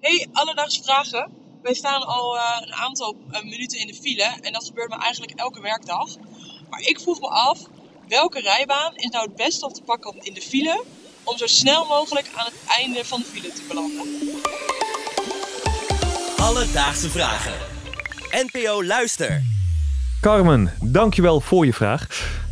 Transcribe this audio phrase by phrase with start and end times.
[0.00, 1.30] Hey, alledaagse vragen.
[1.62, 4.96] Wij staan al eh, een aantal eh, minuten in de file en dat gebeurt me
[4.96, 6.16] eigenlijk elke werkdag.
[6.70, 7.58] Maar ik vroeg me af,
[8.08, 10.84] welke rijbaan is nou het beste om te pakken in de file
[11.22, 14.06] om zo snel mogelijk aan het einde van de file te belanden?
[16.36, 17.54] Alledaagse vragen.
[18.30, 19.42] NPO Luister.
[20.20, 22.06] Carmen, dankjewel voor je vraag.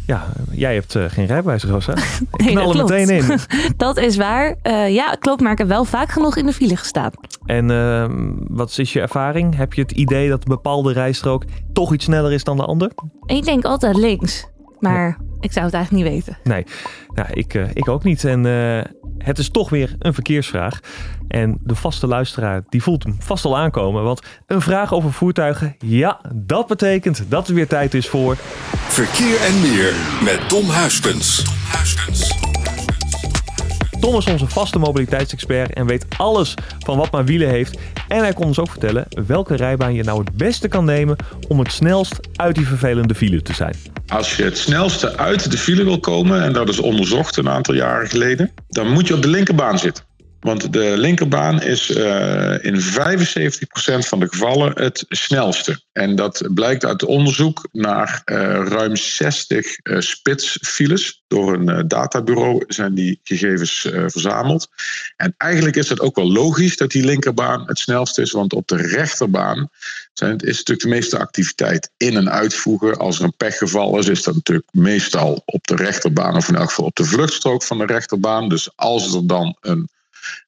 [0.07, 1.93] Ja, jij hebt eh, geen rijbewijs, Rosa.
[2.37, 3.39] Ik Nee, knal er meteen in.
[3.77, 4.57] Dat is waar.
[4.63, 7.11] Eh, ja, klopt, maar ik heb wel vaak genoeg in de file gestaan.
[7.45, 9.57] En ehm, wat is je ervaring?
[9.57, 12.91] Heb je het idee dat een bepaalde rijstrook toch iets sneller is dan de ander?
[13.27, 14.47] Ik denk altijd links,
[14.79, 16.39] maar ik zou het eigenlijk niet weten.
[16.45, 16.65] Nee,
[17.15, 18.25] nou, ik, eh, ik ook niet.
[18.25, 18.43] En
[19.19, 20.81] het is toch weer een verkeersvraag.
[21.29, 24.03] En de vaste luisteraar die voelt hem vast al aankomen.
[24.03, 28.37] Want een vraag over voertuigen, ja, dat betekent dat er weer tijd is voor...
[28.89, 29.93] Verkeer en meer
[30.25, 31.43] met Tom Huiskens.
[31.43, 32.54] Tom
[34.13, 37.79] is onze vaste mobiliteitsexpert en weet alles van wat maar wielen heeft.
[38.09, 41.17] En hij kon ons ook vertellen welke rijbaan je nou het beste kan nemen
[41.49, 43.75] om het snelst uit die vervelende file te zijn.
[44.07, 47.75] Als je het snelste uit de file wil komen, en dat is onderzocht een aantal
[47.75, 50.05] jaren geleden, dan moet je op de linkerbaan zitten.
[50.45, 55.81] Want de linkerbaan is eh, in 75% van de gevallen het snelste.
[55.93, 58.37] En dat blijkt uit onderzoek naar eh,
[58.69, 61.23] ruim 60 eh, spitsfiles.
[61.27, 64.69] Door een databureau zijn die gegevens verzameld.
[65.17, 68.31] En eigenlijk is het ook wel logisch dat die linkerbaan het snelste is.
[68.31, 69.69] Want op de rechterbaan
[70.13, 72.99] zijn, is natuurlijk de meeste activiteit in- en uitvoegen.
[72.99, 76.37] Als er een pechgeval is, is dat natuurlijk meestal op de rechterbaan.
[76.37, 78.49] Of in elk geval op de vluchtstrook van de rechterbaan.
[78.49, 79.89] Dus als er dan een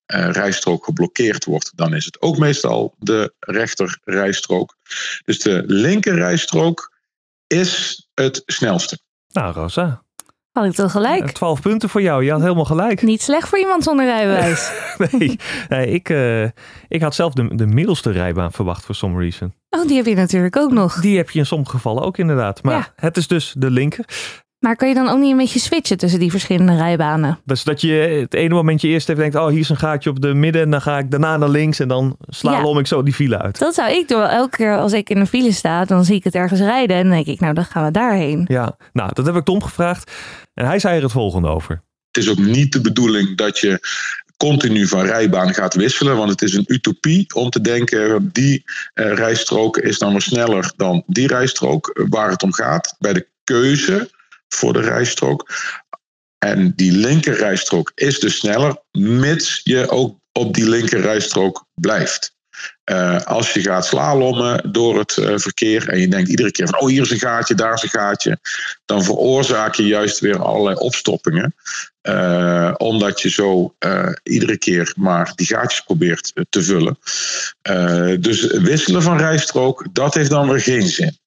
[0.07, 4.77] eh, rijstrook geblokkeerd wordt, dan is het ook meestal de rechter rijstrook.
[5.25, 6.95] Dus de linker rijstrook
[7.47, 8.99] is het snelste.
[9.33, 10.03] Nou, Rosa,
[10.53, 11.31] Had ik toch gelijk?
[11.31, 12.25] 12 punten voor jou.
[12.25, 13.03] Je had helemaal gelijk.
[13.03, 14.71] Niet slecht voor iemand zonder rijbewijs.
[15.11, 16.43] Nee, nee, ik, eh,
[16.89, 19.55] ik had zelf de, de middelste rijbaan verwacht voor some reason.
[19.71, 21.01] Oh, die heb je natuurlijk ook nog.
[21.01, 22.63] Die heb je in sommige gevallen ook inderdaad.
[22.63, 22.93] Maar Ja.
[22.97, 24.05] het is dus de linker.
[24.67, 27.39] Maar kan je dan ook niet een beetje switchen tussen die verschillende rijbanen?
[27.45, 30.21] Dus dat je het ene momentje eerst even denkt, oh hier is een gaatje op
[30.21, 30.63] de midden.
[30.63, 33.59] En dan ga ik daarna naar links en dan slalom ik zo die file uit.
[33.59, 34.23] Dat zou ik doen.
[34.23, 36.97] Elke keer als ik in een file sta, dan zie ik het ergens rijden.
[36.97, 38.45] En dan denk ik, nou, dan gaan we daarheen.
[38.49, 40.13] Ja, nou dat heb ik Tom gevraagd.
[40.55, 41.83] En hij zei er het volgende over.
[42.11, 43.81] Het is ook niet de bedoeling dat je
[44.37, 46.17] continu van rijbaan gaat wisselen.
[46.17, 50.73] Want het is een utopie om te denken, die eh, rijstrook is dan weer sneller
[50.77, 52.07] dan die rijstrook.
[52.09, 54.15] Waar het om gaat, bij de keuze
[54.57, 55.51] voor de rijstrook.
[56.39, 62.35] En die linker rijstrook is dus sneller, mits je ook op die linker rijstrook blijft.
[62.85, 66.81] Eh, als je gaat slalommen door het eh, verkeer en je denkt iedere keer van
[66.81, 68.39] oh hier is een gaatje, daar is een gaatje,
[68.85, 71.55] dan veroorzaak je juist weer allerlei opstoppingen.
[72.01, 73.75] Eh, omdat je zo
[74.23, 76.99] iedere keer maar die gaatjes probeert te vullen.
[78.21, 81.19] Dus wisselen van rijstrook, dat heeft dan weer geen zin.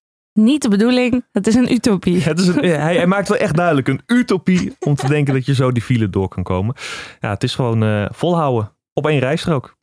[0.43, 2.21] Niet de bedoeling, het is een utopie.
[2.21, 5.45] Het is een, hij, hij maakt wel echt duidelijk een utopie om te denken dat
[5.45, 6.75] je zo die file door kan komen.
[7.19, 9.77] Ja, het is gewoon eh, volhouden op één rijstrook.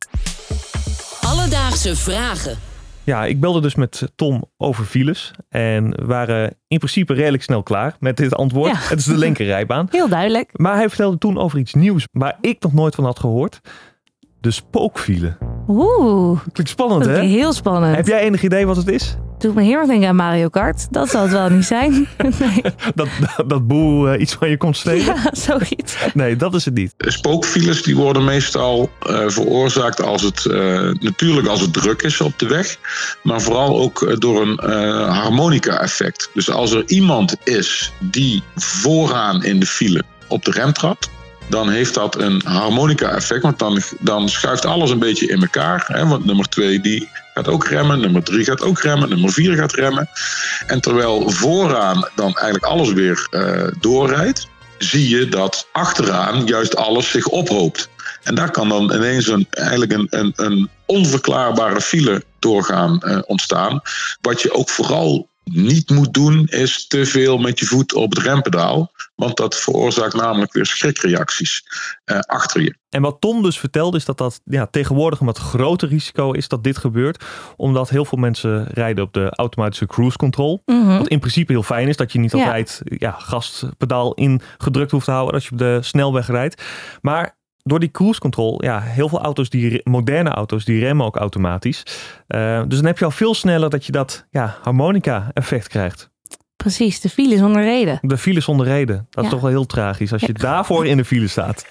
[1.20, 2.58] Alledaagse vragen.
[3.04, 5.30] Ja, ik belde dus met Tom over files.
[5.48, 8.72] En we waren in principe redelijk snel klaar met dit antwoord.
[8.72, 8.78] Ja.
[8.78, 9.86] Het is de linkerrijbaan.
[9.90, 10.50] Heel duidelijk.
[10.52, 13.60] Maar hij vertelde toen over iets nieuws waar ik nog nooit van had gehoord.
[14.40, 15.36] De spookfile.
[15.68, 17.20] Oeh, Klinkt spannend, hè?
[17.20, 17.96] heel spannend.
[17.96, 19.16] Heb jij enig idee wat het is?
[19.38, 20.86] Doet me heel erg denken aan Mario Kart.
[20.90, 21.92] Dat zal het wel niet zijn.
[22.38, 22.62] nee.
[22.94, 25.04] Dat, dat, dat boel eh, iets van je komt stelen?
[25.04, 25.96] Ja, zoiets.
[26.14, 26.94] Nee, dat is het niet.
[26.98, 32.38] Spookfiles die worden meestal eh, veroorzaakt als het, eh, natuurlijk als het druk is op
[32.38, 32.76] de weg,
[33.22, 36.30] maar vooral ook door een eh, harmonica-effect.
[36.34, 41.10] Dus als er iemand is die vooraan in de file op de rem trapt,
[41.48, 45.84] dan heeft dat een harmonica-effect, want dan, dan schuift alles een beetje in elkaar.
[45.86, 46.06] Hè?
[46.06, 49.72] Want nummer twee die gaat ook remmen, nummer drie gaat ook remmen, nummer vier gaat
[49.72, 50.08] remmen.
[50.66, 54.48] En terwijl vooraan dan eigenlijk alles weer eh, doorrijdt,
[54.78, 57.88] zie je dat achteraan juist alles zich ophoopt.
[58.22, 63.80] En daar kan dan ineens een, eigenlijk een, een onverklaarbare file doorgaan eh, ontstaan.
[64.20, 68.22] Wat je ook vooral niet moet doen, is te veel met je voet op het
[68.22, 68.92] rempedaal.
[69.14, 71.62] Want dat veroorzaakt namelijk weer schrikreacties
[72.04, 72.76] eh, achter je.
[72.88, 76.48] En wat Tom dus vertelde is dat dat ja, tegenwoordig een wat groter risico is
[76.48, 77.24] dat dit gebeurt.
[77.56, 80.62] Omdat heel veel mensen rijden op de automatische cruise control.
[80.66, 80.98] Mhm.
[80.98, 82.44] Wat in principe heel fijn is dat je niet Ja.
[82.44, 86.62] altijd ja, gaspedaal ingedrukt hoeft te houden als je op de snelweg rijdt.
[87.00, 87.35] Maar
[87.66, 91.82] door die cruise control, ja, heel veel auto's, die, moderne auto's, die remmen ook automatisch.
[92.26, 96.10] Eh, dus dan heb je al veel sneller dat je dat ja, harmonica effect krijgt.
[96.56, 97.98] Precies, de file zonder reden.
[98.02, 99.06] De file zonder reden.
[99.10, 101.66] Dat is toch wel heel tragisch als je daarvoor in de file staat.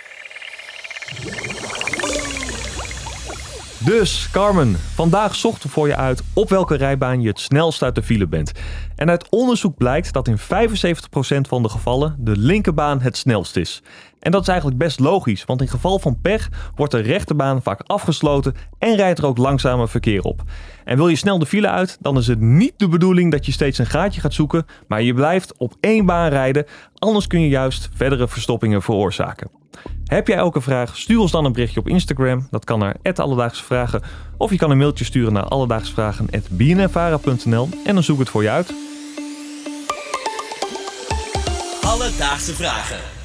[3.86, 7.95] Dus, Carmen, vandaag zochten we voor je uit op welke rijbaan je het snelst uit
[7.95, 8.51] de file bent.
[8.95, 10.41] En uit onderzoek blijkt dat in 75%
[11.41, 13.81] van de gevallen de linkerbaan het snelst is.
[14.25, 17.81] En dat is eigenlijk best logisch, want in geval van pech wordt de rechterbaan vaak
[17.86, 20.42] afgesloten en rijdt er ook langzamer verkeer op.
[20.83, 23.51] En wil je snel de file uit, dan is het niet de bedoeling dat je
[23.51, 27.48] steeds een gaatje gaat zoeken, maar je blijft op één baan rijden, anders kun je
[27.48, 29.50] juist verdere verstoppingen veroorzaken.
[30.06, 30.98] Heb jij ook een vraag?
[30.98, 32.48] Stuur ons dan een berichtje op Instagram.
[32.51, 34.01] Dat kan naar Alledaagse Vragen.
[34.38, 38.50] Of je kan een mailtje sturen naar alledaagsvragen.bnnvara.nl en dan zoek ik het voor je
[38.50, 38.74] uit.
[41.81, 43.25] Alledaagse Vragen.